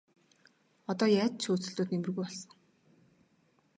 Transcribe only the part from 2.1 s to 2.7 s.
болсон.